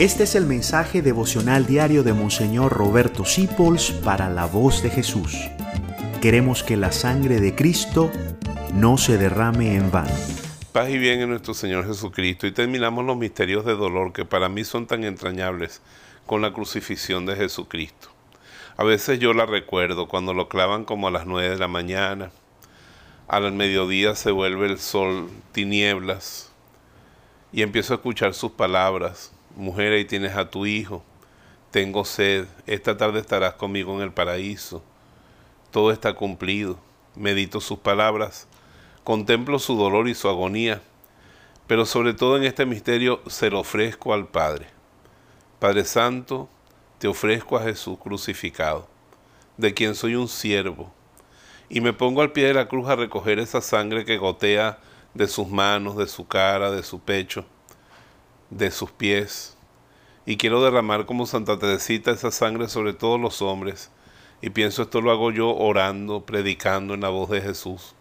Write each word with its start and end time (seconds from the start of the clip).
Este 0.00 0.22
es 0.22 0.34
el 0.34 0.46
mensaje 0.46 1.02
devocional 1.02 1.66
diario 1.66 2.02
de 2.02 2.14
Monseñor 2.14 2.72
Roberto 2.72 3.26
Sipols 3.26 3.90
para 3.90 4.30
la 4.30 4.46
voz 4.46 4.82
de 4.82 4.88
Jesús. 4.88 5.36
Queremos 6.22 6.62
que 6.62 6.78
la 6.78 6.90
sangre 6.90 7.38
de 7.38 7.54
Cristo 7.54 8.10
no 8.72 8.96
se 8.96 9.18
derrame 9.18 9.74
en 9.74 9.90
vano. 9.90 10.14
Paz 10.72 10.88
y 10.88 10.96
bien 10.96 11.20
en 11.20 11.28
nuestro 11.28 11.52
Señor 11.52 11.86
Jesucristo 11.86 12.46
y 12.46 12.52
terminamos 12.52 13.04
los 13.04 13.18
misterios 13.18 13.66
de 13.66 13.76
dolor 13.76 14.14
que 14.14 14.24
para 14.24 14.48
mí 14.48 14.64
son 14.64 14.86
tan 14.86 15.04
entrañables 15.04 15.82
con 16.24 16.40
la 16.40 16.54
crucifixión 16.54 17.26
de 17.26 17.36
Jesucristo. 17.36 18.08
A 18.78 18.84
veces 18.84 19.18
yo 19.18 19.34
la 19.34 19.44
recuerdo 19.44 20.08
cuando 20.08 20.32
lo 20.32 20.48
clavan 20.48 20.86
como 20.86 21.08
a 21.08 21.10
las 21.10 21.26
nueve 21.26 21.50
de 21.50 21.58
la 21.58 21.68
mañana. 21.68 22.30
Al 23.28 23.52
mediodía 23.52 24.14
se 24.14 24.30
vuelve 24.30 24.64
el 24.64 24.78
sol 24.78 25.28
tinieblas 25.52 26.50
y 27.52 27.60
empiezo 27.60 27.92
a 27.92 27.96
escuchar 27.96 28.32
sus 28.32 28.52
palabras 28.52 29.32
mujer, 29.56 29.92
ahí 29.92 30.04
tienes 30.04 30.36
a 30.36 30.50
tu 30.50 30.66
hijo, 30.66 31.04
tengo 31.70 32.04
sed, 32.04 32.46
esta 32.66 32.96
tarde 32.96 33.20
estarás 33.20 33.54
conmigo 33.54 33.94
en 33.94 34.02
el 34.02 34.12
paraíso, 34.12 34.82
todo 35.70 35.92
está 35.92 36.14
cumplido, 36.14 36.78
medito 37.14 37.60
sus 37.60 37.78
palabras, 37.78 38.48
contemplo 39.04 39.58
su 39.58 39.76
dolor 39.76 40.08
y 40.08 40.14
su 40.14 40.28
agonía, 40.28 40.82
pero 41.66 41.86
sobre 41.86 42.14
todo 42.14 42.36
en 42.36 42.44
este 42.44 42.66
misterio 42.66 43.20
se 43.28 43.50
lo 43.50 43.60
ofrezco 43.60 44.12
al 44.12 44.26
Padre. 44.26 44.66
Padre 45.60 45.84
Santo, 45.84 46.48
te 46.98 47.06
ofrezco 47.06 47.56
a 47.56 47.62
Jesús 47.62 47.98
crucificado, 47.98 48.88
de 49.56 49.72
quien 49.72 49.94
soy 49.94 50.16
un 50.16 50.26
siervo, 50.26 50.92
y 51.68 51.80
me 51.80 51.92
pongo 51.92 52.22
al 52.22 52.32
pie 52.32 52.46
de 52.46 52.54
la 52.54 52.66
cruz 52.66 52.88
a 52.88 52.96
recoger 52.96 53.38
esa 53.38 53.60
sangre 53.60 54.04
que 54.04 54.18
gotea 54.18 54.78
de 55.14 55.28
sus 55.28 55.48
manos, 55.48 55.96
de 55.96 56.08
su 56.08 56.26
cara, 56.26 56.70
de 56.70 56.82
su 56.82 57.00
pecho, 57.00 57.44
de 58.50 58.70
sus 58.70 58.90
pies, 58.90 59.56
y 60.26 60.36
quiero 60.36 60.62
derramar 60.62 61.06
como 61.06 61.26
Santa 61.26 61.58
Teresita 61.58 62.10
esa 62.10 62.30
sangre 62.30 62.68
sobre 62.68 62.92
todos 62.92 63.20
los 63.20 63.42
hombres, 63.42 63.90
y 64.42 64.50
pienso 64.50 64.82
esto 64.82 65.00
lo 65.00 65.10
hago 65.10 65.30
yo 65.30 65.54
orando, 65.56 66.26
predicando 66.26 66.94
en 66.94 67.00
la 67.00 67.08
voz 67.08 67.30
de 67.30 67.40
Jesús, 67.40 67.94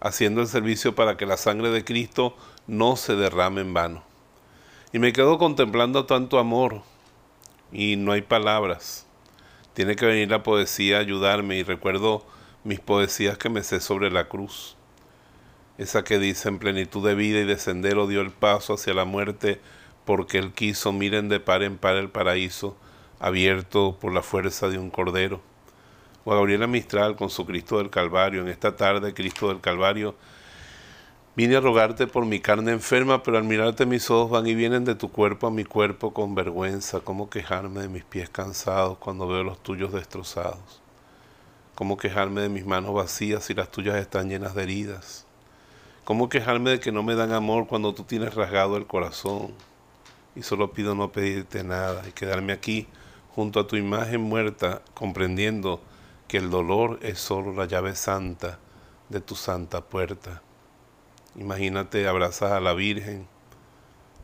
haciendo 0.00 0.40
el 0.40 0.46
servicio 0.46 0.94
para 0.94 1.16
que 1.16 1.26
la 1.26 1.36
sangre 1.36 1.70
de 1.70 1.84
Cristo 1.84 2.36
no 2.66 2.96
se 2.96 3.16
derrame 3.16 3.62
en 3.62 3.74
vano. 3.74 4.02
Y 4.92 4.98
me 4.98 5.12
quedo 5.12 5.38
contemplando 5.38 6.06
tanto 6.06 6.38
amor, 6.38 6.82
y 7.72 7.96
no 7.96 8.12
hay 8.12 8.22
palabras. 8.22 9.06
Tiene 9.74 9.96
que 9.96 10.06
venir 10.06 10.30
la 10.30 10.42
poesía 10.42 10.98
a 10.98 11.00
ayudarme, 11.00 11.56
y 11.56 11.62
recuerdo 11.62 12.26
mis 12.64 12.80
poesías 12.80 13.38
que 13.38 13.48
me 13.48 13.62
sé 13.62 13.80
sobre 13.80 14.10
la 14.10 14.28
cruz 14.28 14.76
esa 15.78 16.04
que 16.04 16.18
dice 16.18 16.48
en 16.48 16.58
plenitud 16.58 17.06
de 17.06 17.14
vida 17.14 17.40
y 17.40 17.44
de 17.44 17.58
sendero 17.58 18.06
dio 18.06 18.20
el 18.20 18.30
paso 18.30 18.74
hacia 18.74 18.94
la 18.94 19.04
muerte 19.04 19.60
porque 20.04 20.38
él 20.38 20.52
quiso, 20.52 20.92
miren 20.92 21.28
de 21.28 21.40
par 21.40 21.62
en 21.62 21.78
par 21.78 21.96
el 21.96 22.10
paraíso, 22.10 22.76
abierto 23.18 23.96
por 24.00 24.12
la 24.12 24.22
fuerza 24.22 24.68
de 24.68 24.78
un 24.78 24.90
cordero. 24.90 25.40
O 26.24 26.32
a 26.32 26.36
Gabriela 26.36 26.66
Mistral 26.66 27.16
con 27.16 27.30
su 27.30 27.46
Cristo 27.46 27.78
del 27.78 27.90
Calvario, 27.90 28.42
en 28.42 28.48
esta 28.48 28.76
tarde, 28.76 29.14
Cristo 29.14 29.48
del 29.48 29.60
Calvario, 29.60 30.16
vine 31.36 31.56
a 31.56 31.60
rogarte 31.60 32.06
por 32.06 32.26
mi 32.26 32.40
carne 32.40 32.72
enferma, 32.72 33.22
pero 33.22 33.38
al 33.38 33.44
mirarte 33.44 33.86
mis 33.86 34.10
ojos 34.10 34.30
van 34.30 34.46
y 34.46 34.54
vienen 34.54 34.84
de 34.84 34.96
tu 34.96 35.10
cuerpo 35.10 35.46
a 35.46 35.50
mi 35.50 35.64
cuerpo 35.64 36.12
con 36.12 36.34
vergüenza, 36.34 37.00
cómo 37.00 37.30
quejarme 37.30 37.82
de 37.82 37.88
mis 37.88 38.04
pies 38.04 38.28
cansados 38.28 38.98
cuando 38.98 39.28
veo 39.28 39.44
los 39.44 39.62
tuyos 39.62 39.92
destrozados, 39.92 40.82
cómo 41.74 41.96
quejarme 41.96 42.40
de 42.40 42.48
mis 42.48 42.66
manos 42.66 42.92
vacías 42.94 43.44
si 43.44 43.54
las 43.54 43.70
tuyas 43.70 43.96
están 43.96 44.28
llenas 44.28 44.54
de 44.54 44.62
heridas 44.64 45.29
¿Cómo 46.10 46.28
quejarme 46.28 46.70
de 46.70 46.80
que 46.80 46.90
no 46.90 47.04
me 47.04 47.14
dan 47.14 47.32
amor 47.32 47.68
cuando 47.68 47.94
tú 47.94 48.02
tienes 48.02 48.34
rasgado 48.34 48.76
el 48.76 48.88
corazón? 48.88 49.54
Y 50.34 50.42
solo 50.42 50.72
pido 50.72 50.96
no 50.96 51.12
pedirte 51.12 51.62
nada 51.62 52.02
y 52.04 52.10
quedarme 52.10 52.52
aquí 52.52 52.88
junto 53.32 53.60
a 53.60 53.68
tu 53.68 53.76
imagen 53.76 54.20
muerta, 54.20 54.82
comprendiendo 54.92 55.80
que 56.26 56.38
el 56.38 56.50
dolor 56.50 56.98
es 57.02 57.20
solo 57.20 57.52
la 57.52 57.66
llave 57.66 57.94
santa 57.94 58.58
de 59.08 59.20
tu 59.20 59.36
santa 59.36 59.82
puerta. 59.82 60.42
Imagínate, 61.36 62.08
abrazas 62.08 62.50
a 62.50 62.60
la 62.60 62.72
Virgen, 62.72 63.28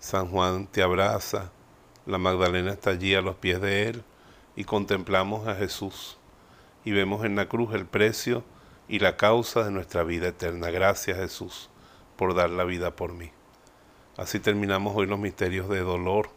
San 0.00 0.26
Juan 0.26 0.66
te 0.66 0.82
abraza, 0.82 1.52
la 2.04 2.18
Magdalena 2.18 2.72
está 2.72 2.90
allí 2.90 3.14
a 3.14 3.20
los 3.20 3.36
pies 3.36 3.60
de 3.60 3.90
él 3.90 4.02
y 4.56 4.64
contemplamos 4.64 5.46
a 5.46 5.54
Jesús 5.54 6.18
y 6.84 6.90
vemos 6.90 7.24
en 7.24 7.36
la 7.36 7.48
cruz 7.48 7.72
el 7.74 7.86
precio 7.86 8.42
y 8.88 8.98
la 8.98 9.16
causa 9.16 9.62
de 9.62 9.70
nuestra 9.70 10.02
vida 10.02 10.26
eterna. 10.26 10.70
Gracias 10.70 11.16
Jesús 11.16 11.70
por 12.16 12.34
dar 12.34 12.50
la 12.50 12.64
vida 12.64 12.96
por 12.96 13.12
mí. 13.12 13.30
Así 14.16 14.40
terminamos 14.40 14.96
hoy 14.96 15.06
los 15.06 15.18
misterios 15.18 15.68
de 15.68 15.80
dolor 15.80 16.30